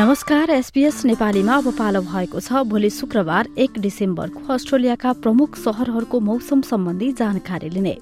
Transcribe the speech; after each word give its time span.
नमस्कार 0.00 0.50
एसपीएस 0.50 1.04
नेपालीमा 1.04 1.54
अब 1.54 1.66
पालो 1.76 2.00
भएको 2.00 2.40
छ। 2.40 2.64
भोलि 2.64 2.88
शुक्रबार 2.90 3.48
एक 3.60 3.72
डिसेम्बरको 3.78 4.52
अस्ट्रेलियाका 4.52 5.12
प्रमुख 5.20 5.56
शहरहरूको 5.60 6.20
मौसम 6.20 6.60
सम्बन्धी 6.64 7.12
जानकारी 7.12 7.68
लिने। 7.68 7.96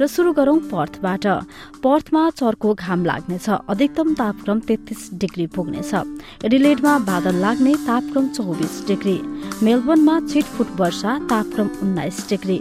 र 0.00 0.06
शुरू 0.06 0.32
गरौं 0.32 0.58
पर्थबाट। 0.72 1.26
पर्थमा 1.84 2.22
चर्को 2.30 2.72
घाम 2.74 3.04
लाग्नेछ। 3.04 3.48
अधिकतम 3.68 4.14
तापक्रम 4.14 4.60
तेत्तीस 4.60 5.10
डिग्री 5.14 5.46
पुग्नेछ। 5.52 5.92
एडिलेडमा 6.40 6.98
बादल 7.04 7.36
लाग्ने 7.44 7.74
तापक्रम 7.84 8.28
चौबिस 8.32 8.86
डिग्री। 8.88 9.18
मेलबर्नमा 9.62 10.18
छिटफुट 10.32 10.80
वर्षा 10.80 11.18
तापक्रम 11.28 11.68
उन्नाइस 11.82 12.28
डिग्री। 12.28 12.60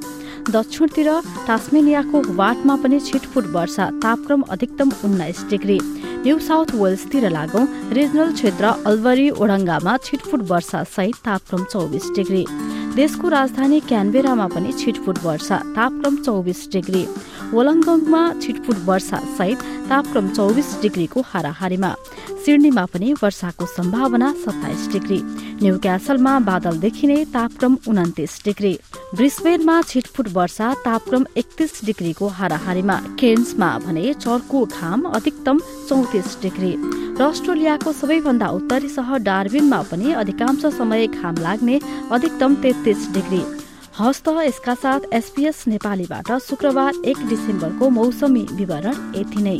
दक्षिणतिर 0.51 1.09
टास्मेनियाको 1.47 2.21
वाटमा 2.35 2.75
पनि 2.75 2.99
छिटफुट 2.99 3.47
वर्षा 3.55 3.89
तापक्रम 4.03 4.41
अधिकतम 4.51 4.91
उन्नाइस 5.05 5.43
डिग्री। 5.49 5.79
न्यू 6.25 6.39
साउथ 6.39 6.73
वेल्सतिर 6.77 7.29
लागौं 7.29 7.65
रिजनल 7.97 8.31
क्षेत्र 8.33 8.65
अल्बरी 8.85 9.29
ओडङ्गामा 9.41 9.95
छिटफुट 10.05 10.41
वर्षा 10.51 10.83
सहित 10.95 11.15
तापक्रम 11.25 11.63
चौबिस 11.63 12.05
डिग्री। 12.15 12.43
देशको 12.95 13.29
राजधानी 13.29 13.79
क्यानबेरामा 13.89 14.47
पनि 14.53 14.71
छिटफुट 14.79 15.17
वर्षा 15.23 15.57
तापक्रम 15.77 16.15
चौबिस 16.17 16.61
डिग्री। 16.71 17.03
वलङ्गङमा 17.53 18.21
छिटफुट 18.41 18.77
वर्षा 18.85 19.19
सहित 19.37 19.59
तापक्रम 19.89 20.27
चौबिस 20.29 20.69
डिग्रीको 20.81 21.21
हाराहारीमा। 21.31 21.91
सिडनीमा 22.41 22.83
पनि 22.85 23.11
वर्षाको 23.13 23.65
सम्भावना 23.65 24.31
सत्ताइस 24.35 24.87
डिग्री। 24.91 25.19
न्यू 25.61 25.77
क्यासलमा 25.77 26.33
बादल 26.39 26.77
देखिने 26.79 27.17
तापक्रम 27.33 27.77
उन्तिस 27.87 28.39
डिग्री। 28.45 28.73
ब्रिस्बेनमा 29.15 29.81
छिटफुट 29.81 30.27
वर्षा 30.33 30.73
तापक्रम 30.85 31.25
एकतिस 31.37 31.83
डिग्रीको 31.85 32.27
हाराहारीमा। 32.27 32.95
केन्समा 33.19 33.69
भने 33.85 34.13
चर्को 34.13 34.65
घाम 34.65 35.03
अधिकतम 35.11 35.59
चौतिस 35.89 36.41
डिग्री। 36.41 36.73
र 37.19 37.21
अस्ट्रेलियाको 37.23 37.91
सबैभन्दा 37.93 38.47
उत्तरी 38.49 38.89
सहर 38.89 39.19
डार्बिनमा 39.21 39.81
पनि 39.91 40.11
अधिकांश 40.13 40.65
समय 40.73 41.07
घाम 41.07 41.35
लाग्ने 41.37 41.79
अधिकतम 42.11 42.55
तेत्तिस 42.55 43.11
डिग्री। 43.13 43.43
हस्त 43.99 44.27
यसका 44.39 44.73
साथ 44.73 45.13
एसपीएस 45.13 45.63
नेपालीबाट 45.67 46.31
शुक्रबार 46.41 46.93
एक 47.05 47.27
डिसेम्बरको 47.29 47.89
मौसमी 47.89 48.47
विवरण 48.53 48.95
यति 49.15 49.41
नै। 49.43 49.59